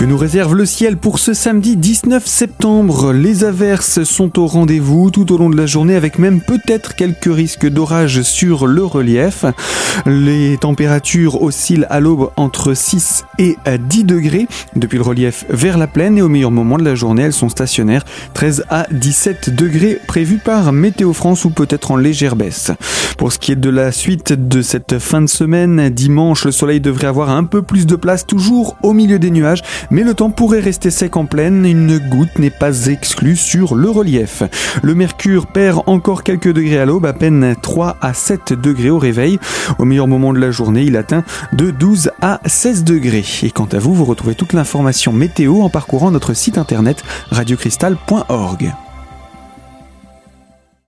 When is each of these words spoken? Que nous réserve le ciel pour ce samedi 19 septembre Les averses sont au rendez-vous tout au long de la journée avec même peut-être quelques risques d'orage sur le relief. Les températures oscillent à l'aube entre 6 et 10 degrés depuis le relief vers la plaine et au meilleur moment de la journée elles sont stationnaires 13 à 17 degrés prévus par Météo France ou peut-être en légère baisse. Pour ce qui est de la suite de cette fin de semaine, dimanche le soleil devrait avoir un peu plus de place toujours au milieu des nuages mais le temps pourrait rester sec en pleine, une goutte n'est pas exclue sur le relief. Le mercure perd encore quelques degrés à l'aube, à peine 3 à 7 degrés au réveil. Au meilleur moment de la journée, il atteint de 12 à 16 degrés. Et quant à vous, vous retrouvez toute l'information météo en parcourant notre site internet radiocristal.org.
Que 0.00 0.06
nous 0.06 0.16
réserve 0.16 0.54
le 0.54 0.64
ciel 0.64 0.96
pour 0.96 1.18
ce 1.18 1.34
samedi 1.34 1.76
19 1.76 2.24
septembre 2.26 3.12
Les 3.12 3.44
averses 3.44 4.02
sont 4.04 4.38
au 4.38 4.46
rendez-vous 4.46 5.10
tout 5.10 5.30
au 5.30 5.36
long 5.36 5.50
de 5.50 5.58
la 5.58 5.66
journée 5.66 5.94
avec 5.94 6.18
même 6.18 6.40
peut-être 6.40 6.94
quelques 6.94 7.30
risques 7.30 7.68
d'orage 7.68 8.22
sur 8.22 8.66
le 8.66 8.82
relief. 8.82 9.44
Les 10.06 10.56
températures 10.56 11.42
oscillent 11.42 11.84
à 11.90 12.00
l'aube 12.00 12.30
entre 12.36 12.72
6 12.72 13.26
et 13.38 13.58
10 13.78 14.04
degrés 14.04 14.46
depuis 14.74 14.96
le 14.96 15.04
relief 15.04 15.44
vers 15.50 15.76
la 15.76 15.86
plaine 15.86 16.16
et 16.16 16.22
au 16.22 16.30
meilleur 16.30 16.50
moment 16.50 16.78
de 16.78 16.84
la 16.84 16.94
journée 16.94 17.24
elles 17.24 17.34
sont 17.34 17.50
stationnaires 17.50 18.06
13 18.32 18.64
à 18.70 18.86
17 18.90 19.54
degrés 19.54 19.98
prévus 20.06 20.40
par 20.42 20.72
Météo 20.72 21.12
France 21.12 21.44
ou 21.44 21.50
peut-être 21.50 21.90
en 21.90 21.96
légère 21.98 22.36
baisse. 22.36 22.70
Pour 23.18 23.34
ce 23.34 23.38
qui 23.38 23.52
est 23.52 23.56
de 23.56 23.68
la 23.68 23.92
suite 23.92 24.32
de 24.32 24.62
cette 24.62 24.98
fin 24.98 25.20
de 25.20 25.26
semaine, 25.26 25.90
dimanche 25.90 26.46
le 26.46 26.52
soleil 26.52 26.80
devrait 26.80 27.08
avoir 27.08 27.28
un 27.28 27.44
peu 27.44 27.60
plus 27.60 27.84
de 27.84 27.96
place 27.96 28.26
toujours 28.26 28.78
au 28.82 28.94
milieu 28.94 29.18
des 29.18 29.30
nuages 29.30 29.62
mais 29.90 30.02
le 30.02 30.14
temps 30.14 30.30
pourrait 30.30 30.60
rester 30.60 30.90
sec 30.90 31.16
en 31.16 31.26
pleine, 31.26 31.64
une 31.66 31.98
goutte 31.98 32.38
n'est 32.38 32.50
pas 32.50 32.86
exclue 32.86 33.36
sur 33.36 33.74
le 33.74 33.90
relief. 33.90 34.42
Le 34.82 34.94
mercure 34.94 35.46
perd 35.46 35.82
encore 35.86 36.22
quelques 36.22 36.52
degrés 36.52 36.78
à 36.78 36.86
l'aube, 36.86 37.06
à 37.06 37.12
peine 37.12 37.54
3 37.60 37.96
à 38.00 38.14
7 38.14 38.52
degrés 38.52 38.90
au 38.90 38.98
réveil. 38.98 39.38
Au 39.78 39.84
meilleur 39.84 40.06
moment 40.06 40.32
de 40.32 40.38
la 40.38 40.50
journée, 40.50 40.82
il 40.82 40.96
atteint 40.96 41.24
de 41.52 41.70
12 41.70 42.10
à 42.20 42.40
16 42.46 42.84
degrés. 42.84 43.24
Et 43.42 43.50
quant 43.50 43.68
à 43.72 43.78
vous, 43.78 43.94
vous 43.94 44.04
retrouvez 44.04 44.34
toute 44.34 44.52
l'information 44.52 45.12
météo 45.12 45.62
en 45.62 45.70
parcourant 45.70 46.10
notre 46.10 46.34
site 46.34 46.58
internet 46.58 47.02
radiocristal.org. 47.30 48.72